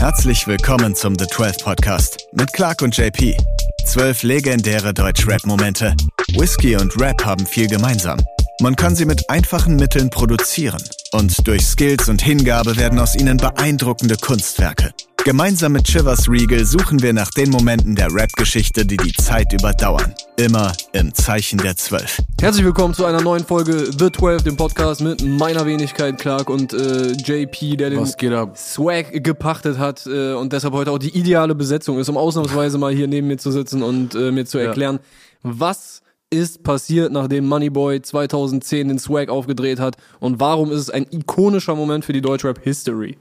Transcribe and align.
Herzlich 0.00 0.46
willkommen 0.46 0.94
zum 0.94 1.18
The 1.18 1.26
12 1.26 1.58
Podcast 1.58 2.26
mit 2.32 2.50
Clark 2.54 2.80
und 2.80 2.96
JP. 2.96 3.36
Zwölf 3.84 4.22
legendäre 4.22 4.94
Deutsch-Rap-Momente. 4.94 5.94
Whisky 6.38 6.74
und 6.76 6.98
Rap 6.98 7.22
haben 7.22 7.44
viel 7.44 7.68
gemeinsam. 7.68 8.18
Man 8.62 8.76
kann 8.76 8.96
sie 8.96 9.04
mit 9.04 9.28
einfachen 9.28 9.76
Mitteln 9.76 10.08
produzieren 10.08 10.82
und 11.12 11.46
durch 11.46 11.66
Skills 11.66 12.08
und 12.08 12.22
Hingabe 12.22 12.78
werden 12.78 12.98
aus 12.98 13.14
ihnen 13.14 13.36
beeindruckende 13.36 14.16
Kunstwerke. 14.16 14.94
Gemeinsam 15.22 15.72
mit 15.72 15.84
Chivers 15.84 16.30
Regal 16.30 16.64
suchen 16.64 17.02
wir 17.02 17.12
nach 17.12 17.30
den 17.30 17.50
Momenten 17.50 17.94
der 17.94 18.10
Rap-Geschichte, 18.10 18.86
die 18.86 18.96
die 18.96 19.12
Zeit 19.12 19.52
überdauern. 19.52 20.14
Immer 20.38 20.72
im 20.94 21.12
Zeichen 21.12 21.58
der 21.58 21.76
Zwölf. 21.76 22.16
Herzlich 22.40 22.64
willkommen 22.64 22.94
zu 22.94 23.04
einer 23.04 23.20
neuen 23.20 23.44
Folge 23.44 23.90
The 23.92 24.10
12, 24.10 24.44
dem 24.44 24.56
Podcast 24.56 25.02
mit 25.02 25.22
meiner 25.22 25.66
Wenigkeit 25.66 26.18
Clark 26.18 26.48
und 26.48 26.72
äh, 26.72 27.12
JP, 27.12 27.76
der 27.76 27.90
den? 27.90 28.06
Swag 28.06 29.22
gepachtet 29.22 29.78
hat 29.78 30.06
äh, 30.06 30.32
und 30.32 30.54
deshalb 30.54 30.72
heute 30.72 30.90
auch 30.90 30.98
die 30.98 31.10
ideale 31.10 31.54
Besetzung 31.54 31.98
ist, 31.98 32.08
um 32.08 32.16
ausnahmsweise 32.16 32.78
mal 32.78 32.94
hier 32.94 33.06
neben 33.06 33.26
mir 33.26 33.36
zu 33.36 33.52
sitzen 33.52 33.82
und 33.82 34.14
äh, 34.14 34.32
mir 34.32 34.46
zu 34.46 34.56
erklären, 34.56 35.00
was 35.42 36.00
ist 36.30 36.62
passiert, 36.62 37.12
nachdem 37.12 37.46
Moneyboy 37.46 38.00
2010 38.00 38.88
den 38.88 38.98
Swag 38.98 39.28
aufgedreht 39.28 39.80
hat 39.80 39.96
und 40.18 40.40
warum 40.40 40.72
ist 40.72 40.80
es 40.80 40.88
ein 40.88 41.06
ikonischer 41.10 41.74
Moment 41.74 42.06
für 42.06 42.14
die 42.14 42.22
Deutschrap 42.22 42.58
History? 42.64 43.18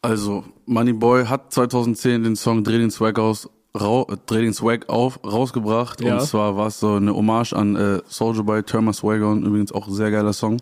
Also, 0.00 0.44
Moneyboy 0.66 1.26
hat 1.26 1.52
2010 1.52 2.22
den 2.22 2.36
Song 2.36 2.62
Dreh 2.62 2.78
den 2.78 2.90
Swag 2.90 3.18
aus, 3.18 3.48
rau, 3.78 4.06
äh, 4.10 4.16
Dreh 4.26 4.42
den 4.42 4.54
Swag 4.54 4.88
auf, 4.88 5.18
rausgebracht. 5.24 6.00
Ja. 6.00 6.14
Und 6.18 6.22
zwar 6.22 6.56
war 6.56 6.68
es 6.68 6.80
so 6.80 6.94
eine 6.94 7.14
Hommage 7.14 7.52
an 7.52 7.76
äh, 7.76 8.00
Soldier 8.06 8.44
Boy, 8.44 8.62
Turma 8.62 8.92
Swagger 8.92 9.30
und 9.30 9.44
übrigens 9.44 9.72
auch 9.72 9.88
ein 9.88 9.94
sehr 9.94 10.10
geiler 10.10 10.32
Song. 10.32 10.58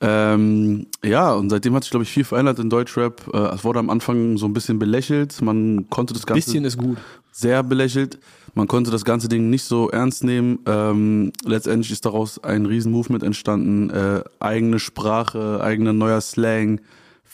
Ähm, 0.00 0.86
ja, 1.02 1.32
und 1.32 1.48
seitdem 1.48 1.74
hat 1.74 1.84
sich, 1.84 1.90
glaube 1.90 2.04
ich, 2.04 2.10
viel 2.10 2.24
verändert 2.24 2.58
in 2.58 2.68
Deutschrap. 2.68 3.30
Äh, 3.32 3.54
es 3.54 3.64
wurde 3.64 3.78
am 3.78 3.88
Anfang 3.88 4.36
so 4.36 4.46
ein 4.46 4.52
bisschen 4.52 4.78
belächelt. 4.78 5.40
Man 5.40 5.88
konnte 5.88 6.12
das 6.12 6.26
Ganze 6.26 6.44
Bisschen 6.44 6.64
ist 6.64 6.76
gut. 6.76 6.98
sehr 7.32 7.62
belächelt. 7.62 8.18
Man 8.54 8.68
konnte 8.68 8.90
das 8.90 9.04
ganze 9.04 9.28
Ding 9.28 9.48
nicht 9.48 9.64
so 9.64 9.90
ernst 9.90 10.24
nehmen. 10.24 10.58
Ähm, 10.66 11.32
letztendlich 11.44 11.92
ist 11.92 12.04
daraus 12.04 12.42
ein 12.42 12.66
riesen 12.66 12.92
Movement 12.92 13.22
entstanden. 13.22 13.90
Äh, 13.90 14.22
eigene 14.38 14.78
Sprache, 14.78 15.60
eigener 15.62 15.92
neuer 15.92 16.20
Slang, 16.20 16.80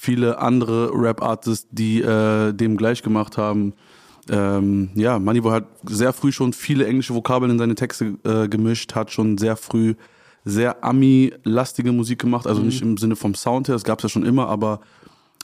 viele 0.02 0.38
andere 0.38 0.90
Rap-Artists, 0.92 1.68
die 1.70 2.02
äh, 2.02 2.52
dem 2.52 2.76
gleich 2.76 3.04
gemacht 3.04 3.38
haben. 3.38 3.74
Ähm, 4.28 4.90
ja, 4.96 5.20
Moneyboy 5.20 5.52
hat 5.52 5.66
sehr 5.88 6.12
früh 6.12 6.32
schon 6.32 6.52
viele 6.52 6.88
englische 6.88 7.14
Vokabeln 7.14 7.52
in 7.52 7.58
seine 7.58 7.76
Texte 7.76 8.16
äh, 8.24 8.48
gemischt, 8.48 8.96
hat 8.96 9.12
schon 9.12 9.38
sehr 9.38 9.54
früh 9.54 9.94
sehr 10.44 10.82
Ami-lastige 10.82 11.92
Musik 11.92 12.18
gemacht, 12.18 12.48
also 12.48 12.62
nicht 12.62 12.82
im 12.82 12.96
Sinne 12.96 13.14
vom 13.14 13.36
Sound 13.36 13.68
her, 13.68 13.76
das 13.76 13.84
gab's 13.84 14.02
ja 14.02 14.08
schon 14.08 14.26
immer, 14.26 14.48
aber 14.48 14.80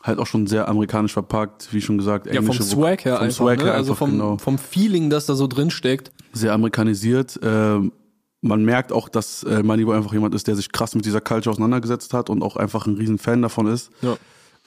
halt 0.03 0.19
auch 0.19 0.27
schon 0.27 0.49
sehr 0.49 0.67
amerikanisch 0.67 1.13
verpackt, 1.13 1.69
wie 1.73 1.81
schon 1.81 1.97
gesagt. 1.97 2.27
Ja, 2.27 2.43
vom 2.43 2.53
Swag 2.61 3.05
her 3.05 3.19
vom 3.19 3.25
einfach, 3.27 3.37
Swag 3.37 3.59
ne? 3.59 3.65
her 3.67 3.75
also 3.75 3.93
einfach, 3.93 3.99
vom, 3.99 4.11
genau 4.11 4.39
vom 4.39 4.59
Feeling, 4.59 5.09
das 5.09 5.27
da 5.27 5.37
so 5.37 5.47
drin 5.47 5.71
steckt. 5.71 6.11
sehr 6.33 6.53
amerikanisiert. 6.53 7.39
Ähm, 7.45 7.93
man 8.41 8.65
merkt 8.65 8.91
auch, 8.91 9.09
dass 9.09 9.45
äh, 9.45 9.63
Moneyboy 9.63 9.97
einfach 9.97 10.13
jemand 10.13 10.35
ist, 10.35 10.49
der 10.49 10.57
sich 10.57 10.73
krass 10.73 10.97
mit 10.97 11.05
dieser 11.05 11.21
Culture 11.21 11.53
auseinandergesetzt 11.53 12.13
hat 12.13 12.29
und 12.29 12.43
auch 12.43 12.57
einfach 12.57 12.87
ein 12.87 12.97
riesen 12.97 13.19
Fan 13.19 13.41
davon 13.43 13.69
ist. 13.69 13.91
Ja. 14.03 14.17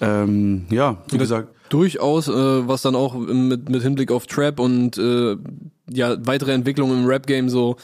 Ähm, 0.02 0.66
ja, 0.70 0.98
wie 1.12 1.18
gesagt, 1.18 1.50
Durchaus, 1.70 2.28
äh, 2.28 2.32
was 2.68 2.82
dann 2.82 2.96
auch 2.96 3.16
mit, 3.16 3.70
mit 3.70 3.82
Hinblick 3.82 4.12
auf 4.12 4.28
Trap 4.28 4.60
und 4.60 4.98
äh, 4.98 5.38
ja, 5.90 6.18
weitere 6.26 6.52
Entwicklungen 6.52 7.04
im 7.04 7.06
Rap-Game 7.06 7.48
so 7.50 7.78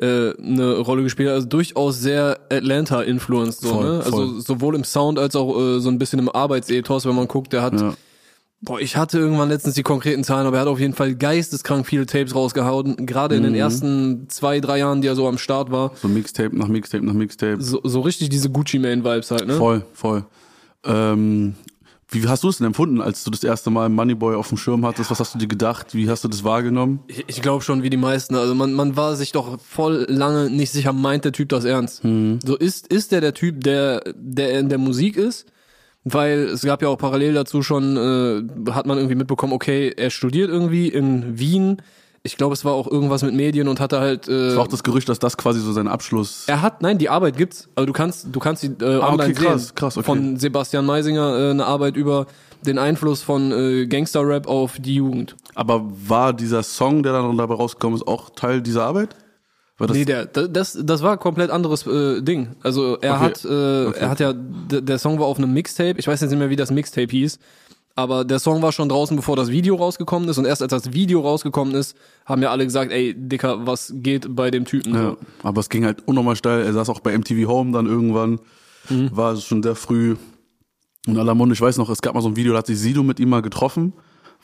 äh, 0.00 0.32
eine 0.36 0.78
Rolle 0.80 1.02
gespielt 1.02 1.28
hat. 1.30 1.36
Also 1.36 1.46
durchaus 1.48 1.98
sehr 2.00 2.40
Atlanta-influenced, 2.50 3.62
so, 3.62 3.68
Voll, 3.68 3.84
ne? 3.98 4.02
Also 4.04 4.38
sowohl 4.40 4.74
im 4.74 4.84
Sound 4.84 5.18
als 5.18 5.34
auch 5.36 5.56
äh, 5.58 5.78
so 5.80 5.88
ein 5.88 5.98
bisschen 5.98 6.18
im 6.18 6.28
Arbeitsethos, 6.28 7.06
wenn 7.06 7.14
man 7.14 7.26
guckt, 7.28 7.54
der 7.54 7.62
hat, 7.62 7.80
ja, 7.80 7.94
boah, 8.60 8.80
ich 8.80 8.96
hatte 8.96 9.18
irgendwann 9.18 9.48
letztens 9.48 9.76
die 9.76 9.82
konkreten 9.82 10.24
Zahlen, 10.24 10.46
aber 10.46 10.56
er 10.58 10.62
hat 10.62 10.68
auf 10.68 10.80
jeden 10.80 10.92
Fall 10.94 11.14
geisteskrank 11.14 11.86
viele 11.86 12.04
Tapes 12.04 12.34
rausgehauen, 12.34 13.06
gerade 13.06 13.36
Mhm. 13.38 13.44
in 13.46 13.52
den 13.52 13.60
ersten 13.60 14.28
zwei, 14.28 14.60
drei 14.60 14.78
Jahren, 14.80 15.00
die 15.00 15.08
er 15.08 15.14
so 15.16 15.26
am 15.26 15.38
Start 15.38 15.70
war. 15.70 15.92
so 16.02 16.08
Mixtape 16.08 16.54
nach 16.54 16.68
Mixtape 16.68 17.04
nach 17.06 17.14
Mixtape. 17.14 17.62
So, 17.62 17.80
so 17.82 18.00
richtig 18.02 18.28
diese 18.28 18.50
Gucci-Mane-Vibes 18.50 19.30
halt, 19.30 19.46
ne? 19.46 19.54
Voll, 19.54 19.84
voll. 19.94 20.24
Ähm, 20.84 21.54
wie 22.08 22.28
hast 22.28 22.44
du 22.44 22.48
es 22.50 22.58
denn 22.58 22.66
empfunden, 22.66 23.00
als 23.00 23.24
du 23.24 23.30
das 23.30 23.42
erste 23.42 23.70
Mal 23.70 23.88
Moneyboy 23.88 24.36
auf 24.36 24.48
dem 24.48 24.58
Schirm 24.58 24.84
hattest? 24.84 25.10
Was 25.10 25.18
hast 25.18 25.34
du 25.34 25.38
dir 25.38 25.48
gedacht? 25.48 25.94
Wie 25.94 26.10
hast 26.10 26.22
du 26.24 26.28
das 26.28 26.44
wahrgenommen? 26.44 27.00
Ich, 27.06 27.24
ich 27.26 27.42
glaube 27.42 27.64
schon 27.64 27.82
wie 27.82 27.90
die 27.90 27.96
meisten. 27.96 28.34
Also 28.34 28.54
man, 28.54 28.74
man 28.74 28.96
war 28.96 29.16
sich 29.16 29.32
doch 29.32 29.58
voll 29.60 30.04
lange 30.08 30.50
nicht 30.50 30.72
sicher, 30.72 30.92
meint 30.92 31.24
der 31.24 31.32
Typ 31.32 31.48
das 31.48 31.64
ernst. 31.64 32.02
So 32.02 32.56
ist, 32.56 32.86
ist 32.88 33.12
der 33.12 33.22
der 33.22 33.32
Typ, 33.32 33.62
der, 33.64 34.02
der 34.14 34.58
in 34.58 34.68
der 34.68 34.78
Musik 34.78 35.16
ist? 35.16 35.46
Weil 36.04 36.40
es 36.48 36.62
gab 36.62 36.82
ja 36.82 36.88
auch 36.88 36.98
parallel 36.98 37.32
dazu 37.32 37.62
schon, 37.62 37.96
äh, 37.96 38.70
hat 38.72 38.86
man 38.86 38.98
irgendwie 38.98 39.14
mitbekommen, 39.14 39.52
okay, 39.52 39.92
er 39.96 40.10
studiert 40.10 40.50
irgendwie 40.50 40.88
in 40.88 41.38
Wien. 41.38 41.80
Ich 42.24 42.36
glaube, 42.36 42.52
es 42.52 42.64
war 42.64 42.72
auch 42.72 42.86
irgendwas 42.88 43.22
mit 43.22 43.34
Medien 43.34 43.66
und 43.66 43.80
hatte 43.80 43.98
halt. 43.98 44.28
Äh, 44.28 44.48
Es 44.48 44.56
war 44.56 44.62
auch 44.62 44.68
das 44.68 44.84
Gerücht, 44.84 45.08
dass 45.08 45.18
das 45.18 45.36
quasi 45.36 45.58
so 45.60 45.72
sein 45.72 45.88
Abschluss. 45.88 46.44
er 46.46 46.62
hat, 46.62 46.80
nein, 46.80 46.96
die 46.98 47.08
Arbeit 47.08 47.36
gibt's. 47.36 47.68
Also 47.74 47.86
du 47.86 47.92
kannst, 47.92 48.26
du 48.30 48.38
kannst 48.38 48.62
die 48.62 48.68
äh, 48.68 49.00
Ah, 49.00 49.10
online 49.10 49.32
okay, 49.32 49.44
krass, 49.44 49.66
sehen. 49.68 49.74
krass, 49.74 49.96
okay. 49.96 50.06
Von 50.06 50.36
Sebastian 50.36 50.86
Meisinger 50.86 51.36
äh, 51.36 51.50
eine 51.50 51.66
Arbeit 51.66 51.96
über 51.96 52.26
den 52.64 52.78
Einfluss 52.78 53.22
von 53.22 53.50
äh, 53.50 53.86
Gangster-Rap 53.86 54.46
auf 54.46 54.76
die 54.78 54.94
Jugend. 54.94 55.34
Aber 55.56 55.82
war 56.06 56.32
dieser 56.32 56.62
Song, 56.62 57.02
der 57.02 57.12
dann 57.12 57.36
dabei 57.36 57.54
rausgekommen 57.54 57.96
ist, 57.98 58.06
auch 58.06 58.30
Teil 58.30 58.62
dieser 58.62 58.84
Arbeit? 58.84 59.16
War 59.78 59.88
das 59.88 59.96
Nee, 59.96 60.04
der, 60.04 60.26
das, 60.26 60.78
das 60.80 61.02
war 61.02 61.12
ein 61.14 61.18
komplett 61.18 61.50
anderes 61.50 61.84
äh, 61.88 62.22
Ding. 62.22 62.54
Also 62.62 62.98
er 63.00 63.14
Okay. 63.14 63.20
hat, 63.24 63.44
äh, 63.44 63.90
er 63.98 64.08
hat 64.10 64.20
ja, 64.20 64.32
der 64.32 64.98
Song 65.00 65.18
war 65.18 65.26
auf 65.26 65.38
einem 65.38 65.52
Mixtape. 65.52 65.98
Ich 65.98 66.06
weiß 66.06 66.20
jetzt 66.20 66.30
nicht 66.30 66.38
mehr, 66.38 66.50
wie 66.50 66.56
das 66.56 66.70
Mixtape 66.70 67.10
hieß. 67.10 67.40
Aber 67.94 68.24
der 68.24 68.38
Song 68.38 68.62
war 68.62 68.72
schon 68.72 68.88
draußen, 68.88 69.16
bevor 69.16 69.36
das 69.36 69.50
Video 69.50 69.76
rausgekommen 69.76 70.28
ist. 70.28 70.38
Und 70.38 70.46
erst 70.46 70.62
als 70.62 70.70
das 70.70 70.92
Video 70.92 71.20
rausgekommen 71.20 71.74
ist, 71.74 71.96
haben 72.24 72.42
ja 72.42 72.50
alle 72.50 72.64
gesagt, 72.64 72.90
ey, 72.90 73.14
Dicker, 73.14 73.66
was 73.66 73.92
geht 73.96 74.34
bei 74.34 74.50
dem 74.50 74.64
Typen? 74.64 74.94
Ja, 74.94 75.16
aber 75.42 75.60
es 75.60 75.68
ging 75.68 75.84
halt 75.84 76.06
unnormal 76.06 76.36
steil. 76.36 76.64
Er 76.64 76.72
saß 76.72 76.88
auch 76.88 77.00
bei 77.00 77.16
MTV 77.16 77.48
Home 77.48 77.72
dann 77.72 77.86
irgendwann. 77.86 78.40
Mhm. 78.88 79.14
War 79.14 79.36
schon 79.36 79.62
sehr 79.62 79.74
früh 79.74 80.16
in 81.06 81.18
aller 81.18 81.34
Munde. 81.34 81.54
Ich 81.54 81.60
weiß 81.60 81.76
noch, 81.78 81.90
es 81.90 82.00
gab 82.00 82.14
mal 82.14 82.22
so 82.22 82.28
ein 82.28 82.36
Video, 82.36 82.52
da 82.52 82.58
hat 82.58 82.66
sich 82.66 82.78
Sido 82.78 83.02
mit 83.02 83.20
ihm 83.20 83.28
mal 83.28 83.42
getroffen, 83.42 83.92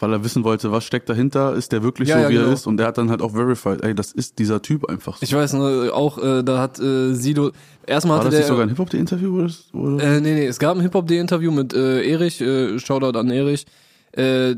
weil 0.01 0.13
er 0.13 0.25
wissen 0.25 0.45
wollte, 0.45 0.71
was 0.71 0.85
steckt 0.85 1.09
dahinter, 1.09 1.55
ist 1.55 1.73
der 1.73 1.83
wirklich 1.83 2.09
Ja, 2.09 2.17
so, 2.17 2.23
ja, 2.23 2.29
wie 2.29 2.37
er 2.37 2.43
genau. 2.43 2.53
ist. 2.53 2.67
Und 2.67 2.77
der 2.77 2.87
hat 2.87 2.99
dann 2.99 3.11
halt 3.11 3.23
auch 3.23 3.33
verified, 3.33 3.83
ey, 3.83 3.95
das 3.95 4.13
ist 4.13 4.39
dieser 4.39 4.63
Typ 4.63 4.89
einfach. 4.89 5.17
So. 5.17 5.25
Ich 5.25 5.35
weiß 5.35 5.55
noch, 5.55 5.93
auch, 5.93 6.19
äh, 6.19 6.43
da 6.43 6.61
hat 6.61 6.79
äh, 6.79 7.15
Sido, 7.15 7.51
erstmal 7.87 8.19
War 8.19 8.25
hatte 8.25 8.31
das 8.31 8.39
nicht 8.39 8.49
der, 8.49 8.49
sogar 8.49 8.67
ein 8.67 8.69
Hip-Hop-Interview? 8.69 9.47
Oder? 9.73 10.03
Äh, 10.03 10.21
nee, 10.21 10.35
nee, 10.35 10.47
es 10.47 10.59
gab 10.59 10.77
ein 10.77 10.83
Hip-Hop-D-Interview 10.83 11.51
mit 11.51 11.75
äh, 11.75 12.09
Erich, 12.09 12.41
äh, 12.41 12.79
Shoutout 12.79 13.19
an 13.19 13.31
Erich. 13.31 13.67
Äh, 14.13 14.57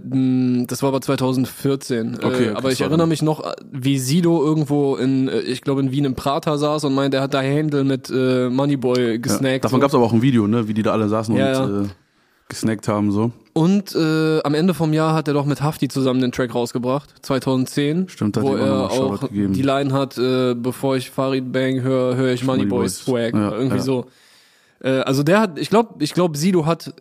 das 0.67 0.83
war 0.83 0.89
aber 0.91 1.01
2014. 1.01 2.17
Okay, 2.17 2.27
okay, 2.27 2.45
äh, 2.45 2.49
aber 2.51 2.71
ich 2.71 2.79
das 2.79 2.81
war 2.81 2.89
erinnere 2.89 3.09
mich 3.09 3.23
noch, 3.23 3.45
äh, 3.45 3.53
wie 3.73 3.99
Sido 3.99 4.45
irgendwo 4.45 4.97
in, 4.97 5.29
äh, 5.29 5.41
ich 5.41 5.63
glaube 5.63 5.81
in 5.81 5.91
Wien 5.91 6.05
im 6.05 6.15
Prater 6.15 6.57
saß 6.57 6.85
und 6.85 6.95
meinte, 6.95 7.17
er 7.17 7.25
hat 7.25 7.35
da 7.35 7.41
Händel 7.41 7.85
mit 7.85 8.11
äh, 8.11 8.49
Moneyboy 8.49 9.13
ja. 9.13 9.17
gesnackt. 9.17 9.65
Davon 9.65 9.79
so. 9.79 9.81
gab's 9.81 9.95
aber 9.95 10.05
auch 10.05 10.13
ein 10.13 10.23
Video, 10.23 10.47
ne, 10.47 10.69
wie 10.69 10.75
die 10.75 10.83
da 10.83 10.93
alle 10.93 11.09
saßen 11.09 11.35
Ja, 11.35 11.65
und 11.65 11.73
ja. 11.73 11.83
Äh, 11.83 11.89
gesnackt 12.49 12.87
haben, 12.89 13.11
so. 13.11 13.33
Und 13.61 13.95
äh, 13.95 14.41
am 14.43 14.55
Ende 14.55 14.73
vom 14.73 14.95
Jahr 14.95 15.13
hat 15.13 15.29
er 15.29 15.35
doch 15.35 15.45
mit 15.45 15.61
Hafti 15.61 15.89
zusammen 15.89 16.23
den 16.23 16.33
Track 16.33 16.55
rausgebracht, 16.55 17.11
2010. 17.21 18.09
Stimmt, 18.09 18.39
hat 18.39 18.43
wo 18.43 18.53
auch 18.53 18.57
er 18.57 18.91
auch 18.91 19.21
gegeben. 19.21 19.53
die 19.53 19.61
Line 19.61 19.93
hat, 19.93 20.17
äh, 20.17 20.55
bevor 20.55 20.97
ich 20.97 21.11
Farid 21.11 21.53
Bang 21.53 21.83
höre, 21.83 22.17
höre 22.17 22.33
ich 22.33 22.43
Moneyboy 22.43 22.79
Moneyboy 22.79 22.89
Swag. 22.89 23.35
ja, 23.35 23.53
irgendwie 23.53 23.77
ja. 23.77 23.83
so. 23.83 24.07
Äh, 24.83 25.01
also 25.01 25.23
der 25.23 25.41
hat, 25.41 25.59
ich 25.59 25.69
glaube, 25.69 26.03
ich 26.03 26.15
glaube, 26.15 26.39
Sido 26.39 26.65
hat 26.65 26.95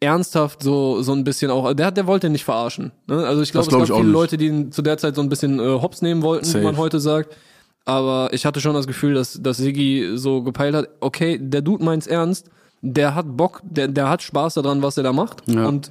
ernsthaft 0.00 0.62
so 0.62 1.02
so 1.02 1.12
ein 1.12 1.24
bisschen 1.24 1.50
auch, 1.50 1.74
der 1.74 1.84
hat, 1.88 1.98
der 1.98 2.06
wollte 2.06 2.30
nicht 2.30 2.44
verarschen. 2.44 2.90
Ne? 3.06 3.26
Also 3.26 3.42
ich 3.42 3.52
glaube, 3.52 3.68
glaub 3.68 3.82
es 3.82 3.88
gab 3.90 3.98
viele. 3.98 4.10
Leute, 4.10 4.38
die 4.38 4.46
ihn 4.46 4.72
zu 4.72 4.80
der 4.80 4.96
Zeit 4.96 5.14
so 5.14 5.20
ein 5.20 5.28
bisschen 5.28 5.60
äh, 5.60 5.62
hops 5.62 6.00
nehmen 6.00 6.22
wollten, 6.22 6.46
wie 6.46 6.52
Safe. 6.52 6.64
man 6.64 6.78
heute 6.78 7.00
sagt. 7.00 7.36
Aber 7.84 8.30
ich 8.32 8.46
hatte 8.46 8.62
schon 8.62 8.72
das 8.72 8.86
Gefühl, 8.86 9.12
dass, 9.12 9.42
dass 9.42 9.58
Siggi 9.58 10.12
so 10.14 10.42
gepeilt 10.42 10.74
hat, 10.74 10.88
okay, 11.00 11.38
der 11.38 11.60
Dude 11.60 11.84
meint's 11.84 12.06
ernst, 12.06 12.48
der 12.80 13.14
hat 13.14 13.36
Bock, 13.36 13.60
der, 13.64 13.88
der 13.88 14.08
hat 14.08 14.22
Spaß 14.22 14.54
daran, 14.54 14.82
was 14.82 14.96
er 14.96 15.02
da 15.02 15.12
macht. 15.12 15.42
Ja. 15.46 15.66
Und 15.66 15.90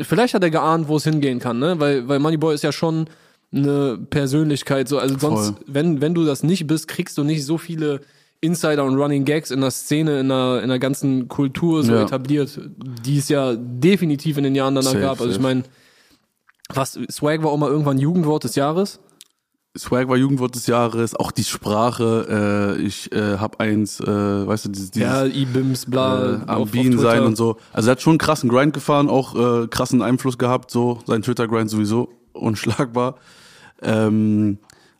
vielleicht 0.00 0.34
hat 0.34 0.42
er 0.42 0.50
geahnt, 0.50 0.88
wo 0.88 0.96
es 0.96 1.04
hingehen 1.04 1.38
kann, 1.38 1.58
ne? 1.58 1.80
Weil, 1.80 2.08
weil 2.08 2.18
Moneyboy 2.18 2.54
ist 2.54 2.62
ja 2.62 2.72
schon 2.72 3.06
eine 3.52 3.98
Persönlichkeit, 4.10 4.86
so, 4.88 4.98
also 4.98 5.18
sonst, 5.18 5.54
wenn, 5.66 6.00
wenn 6.00 6.14
du 6.14 6.24
das 6.24 6.42
nicht 6.44 6.66
bist, 6.68 6.86
kriegst 6.86 7.18
du 7.18 7.24
nicht 7.24 7.44
so 7.44 7.58
viele 7.58 8.00
Insider 8.40 8.84
und 8.84 8.94
Running 8.94 9.24
Gags 9.24 9.50
in 9.50 9.60
der 9.60 9.70
Szene, 9.72 10.20
in 10.20 10.28
der, 10.28 10.62
in 10.62 10.68
der 10.68 10.78
ganzen 10.78 11.28
Kultur 11.28 11.82
so 11.82 11.92
Ja. 11.92 12.02
etabliert, 12.02 12.58
die 13.04 13.18
es 13.18 13.28
ja 13.28 13.54
definitiv 13.56 14.38
in 14.38 14.44
den 14.44 14.54
Jahren 14.54 14.74
danach 14.76 14.92
Safe, 14.92 15.02
gab. 15.02 15.20
Also 15.20 15.26
ich 15.26 15.32
safe. 15.34 15.42
meine, 15.42 15.62
was, 16.72 16.98
Swag 17.10 17.42
war 17.42 17.50
auch 17.50 17.58
mal 17.58 17.68
irgendwann 17.68 17.98
Jugendwort 17.98 18.44
des 18.44 18.54
Jahres. 18.54 19.00
Swag 19.78 20.08
war 20.08 20.16
Jugendwort 20.16 20.54
des 20.56 20.66
Jahres, 20.66 21.14
auch 21.14 21.30
die 21.30 21.44
Sprache, 21.44 22.76
äh, 22.78 22.82
ich 22.82 23.12
äh, 23.12 23.38
hab 23.38 23.60
eins, 23.60 24.00
äh, 24.00 24.06
weißt 24.06 24.64
du, 24.64 24.68
dieses, 24.70 24.90
dieses 24.90 25.08
Ja, 25.08 25.24
E-Bims, 25.26 25.86
bla, 25.86 26.34
äh, 26.34 26.38
am 26.46 26.68
Bienen 26.68 26.98
sein 26.98 27.22
und 27.22 27.36
so. 27.36 27.56
Also 27.72 27.88
er 27.88 27.92
hat 27.92 28.02
schon 28.02 28.12
einen 28.12 28.18
krassen 28.18 28.50
Grind 28.50 28.74
gefahren, 28.74 29.08
auch 29.08 29.36
äh, 29.62 29.68
krassen 29.68 30.02
Einfluss 30.02 30.38
gehabt, 30.38 30.72
so 30.72 30.98
sein 31.06 31.22
Twitter-Grind 31.22 31.70
sowieso 31.70 32.08
unschlagbar. 32.32 33.14
Ähm, 33.80 34.58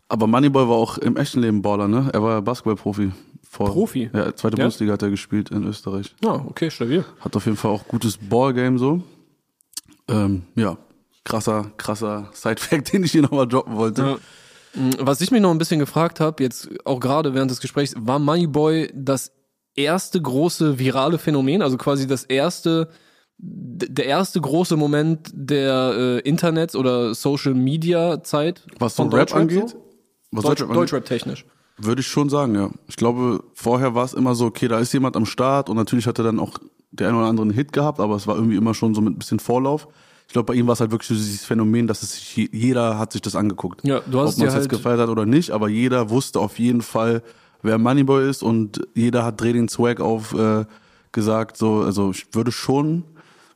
aber 0.09 0.29
Moneyboy 0.29 0.69
war 0.69 0.77
auch 0.77 0.99
im 0.99 1.17
echten 1.17 1.41
Leben 1.41 1.63
Baller, 1.63 1.89
ne? 1.89 2.09
Er 2.13 2.23
war 2.23 2.41
Basketballprofi. 2.41 3.11
Vor, 3.49 3.73
Profi? 3.73 4.09
Ja, 4.13 4.35
zweite 4.37 4.57
Ja? 4.57 4.65
Bundesliga 4.65 4.93
hat 4.93 5.03
er 5.03 5.11
gespielt 5.11 5.51
in 5.51 5.67
Österreich. 5.67 6.15
Ja, 6.23 6.35
okay, 6.35 6.71
stabil. 6.71 7.05
Hat 7.19 7.35
auf 7.35 7.45
jeden 7.47 7.57
Fall 7.57 7.73
auch 7.73 7.87
gutes 7.89 8.17
Ballgame 8.17 8.79
so. 8.79 9.03
Ähm, 10.07 10.43
ja, 10.55 10.77
krasser, 11.25 11.73
krasser 11.77 12.31
Side-Fact, 12.33 12.93
den 12.93 13.03
ich 13.03 13.11
hier 13.11 13.23
nochmal 13.23 13.49
droppen 13.49 13.77
wollte. 13.77 14.03
Ja. 14.03 14.17
Mm, 14.75 14.91
Was 14.99 15.21
ich 15.21 15.31
mich 15.31 15.41
noch 15.41 15.51
ein 15.51 15.59
bisschen 15.59 15.81
gefragt 15.81 16.21
habe, 16.21 16.43
jetzt 16.43 16.69
auch 16.85 17.01
gerade 17.01 17.35
während 17.35 17.51
des 17.51 17.61
Gesprächs, 17.61 17.95
war 17.97 18.19
Moneyboy 18.19 18.91
das 18.95 19.33
erste 19.75 20.21
große 20.21 20.79
virale 20.79 21.19
Phänomen, 21.19 21.63
also 21.63 21.77
quasi 21.77 22.07
das 22.07 22.25
erste, 22.25 22.89
der 23.39 24.07
erste 24.07 24.41
große 24.41 24.77
Moment 24.77 25.31
der 25.33 25.95
äh, 25.97 26.29
Internets 26.29 26.77
oder 26.77 27.15
Social 27.15 27.55
Media 27.55 28.23
Zeit 28.23 28.67
Was 28.79 28.95
von 28.97 29.13
Rap 29.13 29.35
angeht, 29.35 29.71
so? 29.71 29.85
was 30.31 30.45
Deutsch, 30.45 30.59
Deutschrap 30.61 30.69
angeht, 30.71 30.81
Deutschrap 30.83 31.05
technisch. 31.07 31.45
würde 31.79 32.01
ich 32.01 32.07
schon 32.09 32.29
sagen, 32.29 32.55
ja. 32.55 32.71
Ich 32.89 32.97
glaube, 32.97 33.43
vorher 33.55 33.95
war 33.95 34.05
es 34.05 34.13
immer 34.13 34.35
so, 34.35 34.47
okay, 34.47 34.69
da 34.69 34.79
ist 34.79 34.93
jemand 34.93 35.17
am 35.17 35.25
Start 35.27 35.69
und 35.71 35.77
natürlich 35.77 36.07
hat 36.07 36.19
er 36.19 36.25
dann 36.25 36.39
auch 36.39 36.59
der 36.91 37.09
ein 37.09 37.15
oder 37.15 37.27
andere 37.27 37.45
einen 37.45 37.55
Hit 37.55 37.73
gehabt, 37.73 38.01
aber 38.01 38.17
es 38.17 38.27
war 38.27 38.35
irgendwie 38.37 38.57
immer 38.57 38.75
schon 38.75 38.95
so 38.95 39.01
mit 39.01 39.15
ein 39.15 39.19
bisschen 39.19 39.39
Vorlauf. 39.41 39.89
Ich 40.31 40.33
glaube, 40.33 40.47
bei 40.47 40.55
ihm 40.55 40.69
war 40.69 40.75
es 40.75 40.81
halt 40.81 40.93
wirklich 40.93 41.09
so 41.09 41.15
dieses 41.15 41.45
Phänomen, 41.45 41.89
dass 41.89 42.05
es 42.05 42.13
sich, 42.15 42.37
je- 42.37 42.49
jeder 42.53 43.01
hat 43.01 43.13
sich 43.13 43.21
das 43.21 43.35
angeguckt. 43.35 43.81
Ja, 43.85 43.99
du 44.09 44.21
hast 44.21 44.35
Ob 44.35 44.39
man 44.39 44.47
es 44.47 44.55
halt 44.55 44.63
jetzt 44.63 44.71
gefeiert 44.71 45.01
hat 45.01 45.09
oder 45.09 45.27
nicht, 45.27 45.51
aber 45.51 45.69
jeder 45.69 46.09
wusste 46.09 46.39
auf 46.39 46.61
jeden 46.61 46.83
Fall, 46.83 47.23
wer 47.63 47.79
Moneyboy 47.79 48.31
ist 48.31 48.45
und 48.45 48.81
jeder 48.95 49.25
hat 49.25 49.41
Dreh 49.41 49.53
den 49.53 49.69
Swag 49.69 50.01
auf 50.01 50.33
äh, 50.33 50.67
gesagt. 51.11 51.57
So, 51.57 51.81
also 51.81 52.13
ich 52.13 52.29
würde 52.33 52.53
schon, 52.53 53.03